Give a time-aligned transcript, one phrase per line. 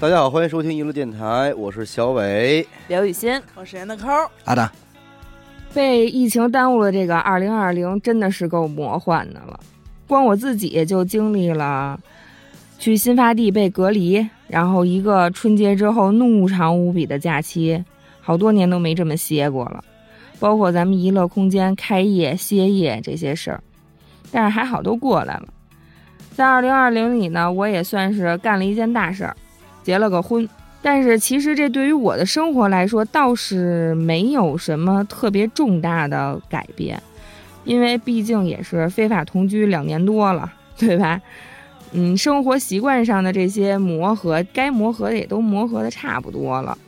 [0.00, 2.64] 大家好，欢迎收听一路电台，我是小伟。
[2.86, 4.06] 刘雨欣，我是严的抠，
[4.44, 4.72] 阿达，
[5.74, 9.58] 被疫情耽误了这个二零二零，真的是够魔幻的了。
[10.06, 11.98] 光我自己就经历了
[12.78, 17.84] 去新发地被隔离，然后一个春节之后怒长无比的假期，
[18.20, 19.82] 好多年都没这么歇过了。
[20.38, 23.60] 包括咱们娱乐空间开业、歇业这些事儿，
[24.30, 25.48] 但是还好都过来了。
[26.38, 29.34] 在二零二零里呢，我也算是干了一件大事儿。
[29.82, 30.48] 结了个婚，
[30.80, 37.02] 但是其实这对于我的生活来说倒是没有什么特别重大的改变，
[37.64, 41.20] 因为毕竟也是非法同居两年多了， 对吧？
[41.90, 46.78] 嗯，生活习惯上的这些磨合，该磨合的也都磨合的差不多了。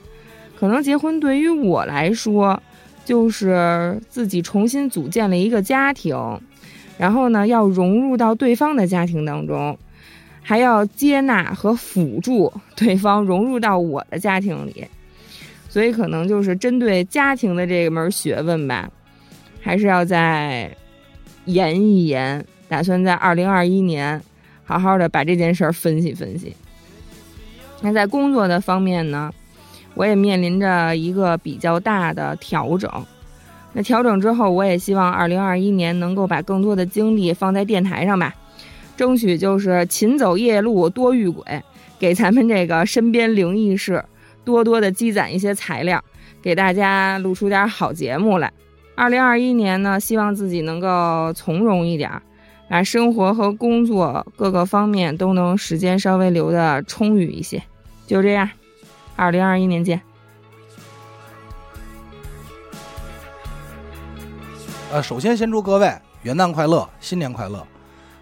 [0.56, 2.62] 可能结婚对于我来说，
[3.04, 6.16] 就是自己重新组建了一个家庭，
[7.00, 9.78] 然后呢，要融入到对方的家庭当中。
[10.42, 14.84] 还要接纳和辅助对方融入到我的家庭里，
[15.68, 18.90] 所以可能就是针对家庭的这门学问吧，
[19.60, 20.74] 还是要再
[21.44, 22.44] 研一研。
[22.68, 24.20] 打算在二零二一年
[24.64, 26.56] 好好的把这件事儿分析分析。
[27.82, 29.30] 那在工作的方面呢，
[29.94, 32.90] 我也面临着一个比较大的调整。
[33.72, 38.34] 那调整之后，我也希望二零二一年能够把更多的精力放在电台上吧。
[38.96, 41.44] 争取就是勤走夜路，多遇鬼，
[41.98, 44.04] 给咱们这个身边灵异事
[44.44, 46.02] 多多的积攒一些材料，
[46.42, 48.52] 给大家录出点好节目来。
[48.96, 52.10] 二零二一年呢，希望自己能够从容一点，
[52.68, 57.62] 把生活和工作各个方面都能时间稍微留的充裕一些。
[58.06, 58.50] 就这样，
[59.16, 60.02] 二零二一年见。
[64.92, 67.64] 呃，首先先祝各位元旦快乐，新年快乐。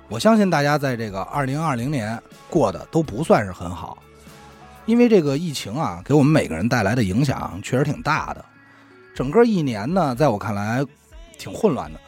[0.06, 2.20] 我相信大家在这个二零二零年
[2.50, 3.96] 过得都不算是很好，
[4.84, 8.44] 因为这个疫情啊，给我们每个人带来的影响确实挺大的。
[9.14, 10.84] 整个一年呢，在我看来
[11.38, 11.98] 挺混乱的。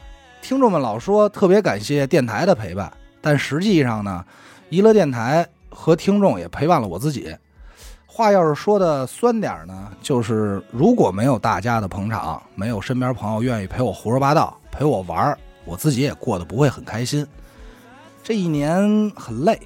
[0.43, 4.23] 听众们老说特别感谢电台的陪伴，但实际上呢，
[4.69, 7.35] 娱乐电台和听众也陪伴了我自己。
[8.21, 17.27] 话要是说的酸点呢，就是如果没有大家的捧场，没有身边朋友愿意陪我胡说八道、陪我玩儿，我自己也过得不会很开心。
[18.23, 19.59] 这一年很累，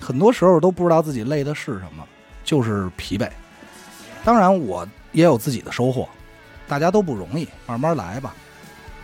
[0.00, 2.04] 很多时候都不知道自己累的是什么，
[2.44, 3.28] 就是疲惫。
[4.24, 6.08] 当然，我也有自己的收获，
[6.68, 8.32] 大家都不容易，慢慢来吧。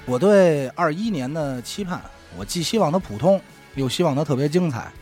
[0.06, 2.00] 我对二一年的期盼，
[2.38, 3.40] 我既希望它普通，
[3.74, 4.92] 又希望它特别精彩。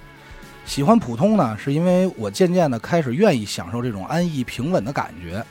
[0.65, 5.45] 喜欢普通呢，是因为我渐渐的开始愿意享受这种安逸平稳的感觉，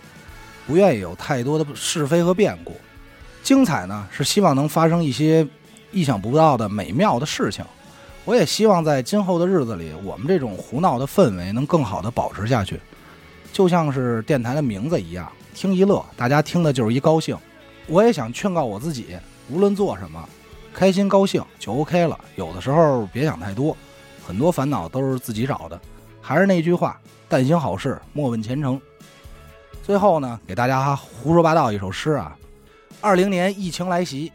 [0.66, 2.76] 不愿意有太多的是非和变故。
[3.44, 5.46] 精彩呢，是希望能发生一些
[5.92, 7.66] 意想不到的美妙的事情。
[8.26, 12.80] 我也希望在今后的日子里，我们这种胡闹的氛围能更好的保持下去，
[13.52, 17.36] 就像是电台的名字一样，听一乐，大家听的就是一高兴。
[17.88, 19.18] 我也想劝告我自己，
[19.50, 20.24] 无论做什么，
[20.74, 22.18] 开心高兴就 OK 了。
[22.36, 23.76] 有的时候别想太多，
[24.30, 25.82] 很多烦恼都是自己找的。
[26.22, 28.80] 还是那句话，但行好事，莫问前程。
[29.84, 32.38] 最后呢，给大家胡说八道一首诗啊：
[33.02, 34.32] 二零年疫情来袭，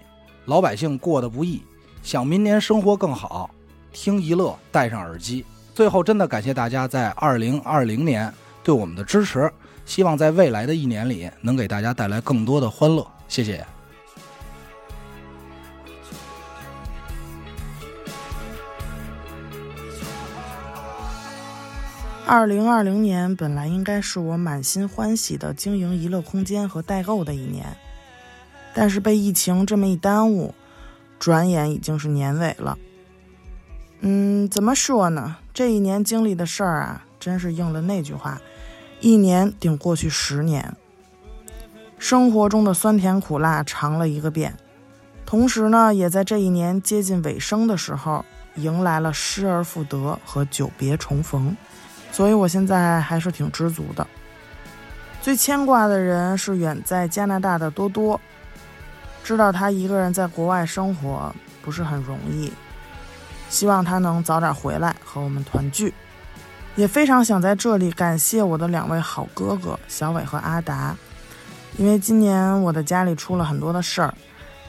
[0.46, 1.62] 老百姓过得不易，
[2.02, 3.48] 想明年生活更好。
[3.92, 5.44] 听一乐，戴上耳机。
[5.72, 8.34] 最后，真的感谢大家在二零二零年
[8.64, 9.48] 对我们的支持，
[9.86, 13.06] 希望在未来的一年里能给大家带来更多的欢乐。
[13.28, 13.64] 谢谢。
[22.26, 27.76] 二零二零年本来应该是我满心欢喜的经营娱乐空间和代购的一年，
[28.72, 30.54] 但是被疫情这么一耽误，
[31.18, 32.78] 转眼已经是年尾了。
[34.00, 35.36] 嗯，怎么说呢？
[35.52, 38.40] 这一年经历的事儿啊，真是应了那句话：
[39.00, 40.74] 一年顶过去十年。
[41.98, 44.56] 生活中的酸甜苦辣尝了一个遍，
[45.26, 48.24] 同时呢，也在这一年接近尾声的时候，
[48.56, 51.54] 迎来了失而复得和久别重逢。
[52.14, 54.06] 所以我现在还是挺知足的。
[55.20, 58.20] 最牵挂的人是远在加拿大的多多，
[59.24, 62.52] 知道他一个人在国外生活不是很容易。
[63.50, 65.92] 希望他能早点回来和我们团聚，
[66.76, 70.96] 也非常想在这里感谢我的两位好哥哥小伟和阿达，
[71.76, 74.14] 因为今年我的家里出了很多的事儿，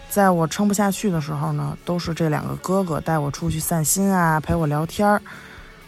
[0.10, 5.22] 在我撑不下去的时候呢，都是这两个哥哥带我出去散心啊，陪我聊天儿，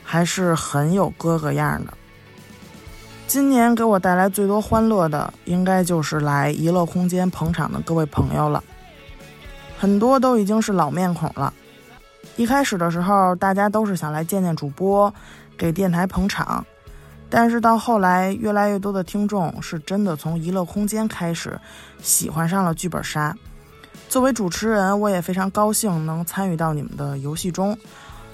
[0.10, 1.94] 还是很有哥哥样的。
[3.28, 8.64] 今年给我带来最多欢乐的，应该就是来娱乐空间捧场的各位朋友了，
[9.78, 11.54] 很多都已经是老面孔了。
[12.38, 15.14] 一开始的时候，大家都是想来见见主播，
[15.58, 16.66] 给电台捧场。
[17.30, 21.60] 但是到后来，越来越多的听众是真的从娱乐空间开始
[22.02, 23.36] 喜欢上了剧本杀。
[24.08, 27.78] 作为主持人，我也非常高兴能参与到你们的游戏中，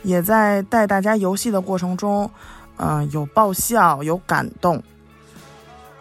[0.04, 2.30] 也在带大家游戏的过程中，
[2.78, 4.84] 嗯、有爆笑，有感动。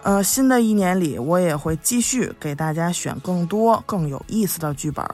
[0.03, 5.07] 呃，新的一年里，我也会继续给大家选更多更有意思的剧本。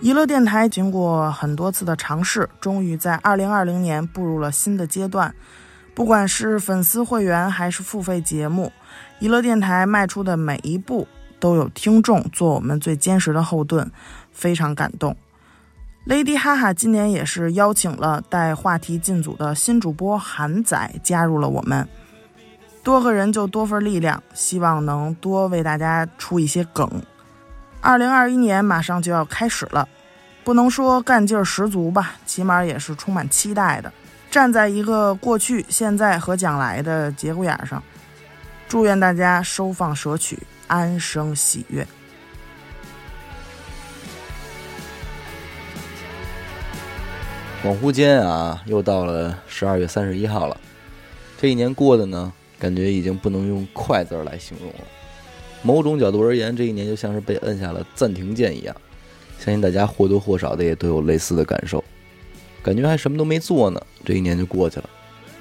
[0.00, 5.34] 娱乐电台经过很多次的尝试，终于在2020年步入了新的阶段。
[5.94, 8.70] 不管是粉丝会员还是付费节目，
[9.18, 11.08] 娱乐电台迈出的每一步
[11.40, 13.90] 都有听众做我们最坚实的后盾，
[14.30, 15.16] 非常感动。
[16.06, 21.88] Lady 哈哈今年也是邀请了带话题进组的新主播韩仔加入了我们，
[22.84, 26.88] 多个人就多份力量，希望能多为大家出一些梗。
[27.80, 29.88] 二零二一年马上就要开始了，
[30.44, 33.92] 不能说干劲十足吧，起码也是充满期待的。
[34.30, 37.82] 站在一个过去、现在和将来的节骨眼上，
[38.68, 40.38] 祝愿大家收放舍取，
[40.68, 41.84] 安生喜悦。
[47.66, 50.56] 恍惚间啊，又到了十二月三十一号了。
[51.36, 54.84] 这一年过的呢，感觉已经不能用“快”字来形容了。
[55.62, 58.76] 某种角度而言，这一年就像是被摁下了暂停键一样。
[59.40, 61.82] 相信大家或多或少的也都有类似的感受，
[62.62, 64.88] 感觉还什么都没做呢，这一年就过去了。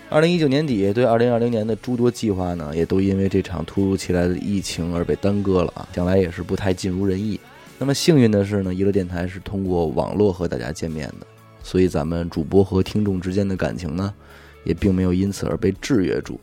[0.10, 7.40] 二零一九年底对二零二零年的诸多计划呢，也都因为这场突如其来的疫情而被耽搁了啊，将来也是不太尽如人意。
[7.78, 11.28] 那么幸运的是呢，娱乐电台是通过网络和大家见面的。
[11.66, 14.14] 所以咱们主播和听众之间的感情呢，
[14.66, 16.40] 也并没有因此而被制约住。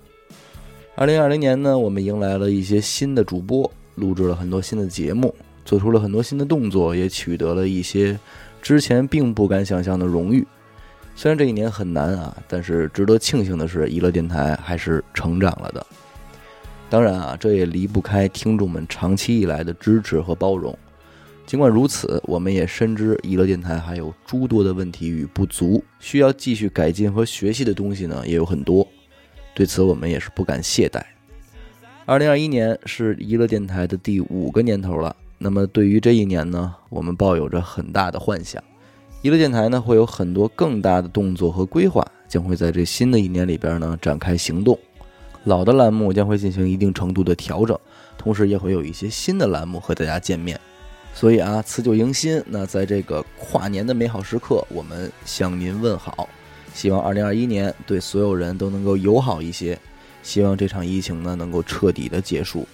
[0.97, 5.33] 二零二零年呢，我们迎来了一些新的主播，录制了很多新的节目，
[5.65, 8.19] 做出了很多新的动作，也取得了一些
[8.61, 10.45] 之前并不敢想象的荣誉。
[11.15, 15.87] 虽然这一年很难啊，但是值得庆幸的是，娱乐电台还是成长了的。
[16.91, 20.77] 当然啊，这也离不开听众们长期以来的支持和包容。
[21.45, 28.87] 尽管如此，我们也深知娱乐电台还有诸多的问题与不足，需要继续改进和学习的东西呢也有很多。
[29.55, 31.03] 对此，我们也是不敢懈怠。
[32.07, 38.63] 二零二一年是娱乐电台的第五个年头了，那么对于这一年呢，我们抱有着很大的幻想。
[39.21, 44.79] 娱乐电台呢会有很多更大的动作和规划，将会在这新的一年里边呢展开行动。
[45.45, 47.79] 老的栏目将会进行一定程度的调整，
[48.17, 50.59] 同时也会有一些新的栏目和大家见面。
[51.15, 56.29] 所以啊，辞旧迎新，那在这个跨年的美好时刻，我们向您问好。
[56.75, 59.79] 希望二零二一年对所有人都能够友好一些，
[60.23, 62.67] 希望这场疫情呢能够彻底的结束。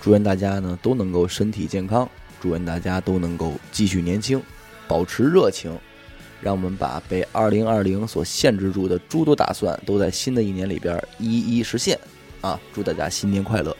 [0.00, 2.08] 祝愿大家呢都能够身体健康，
[2.40, 4.40] 祝愿大家都能够继续年轻，
[4.86, 5.76] 保持热情。
[6.42, 11.98] 让我们把被二零二零所限制住的诸多打算，都在新的一年里边一一实现。
[12.42, 13.74] 啊，祝大家新年快乐！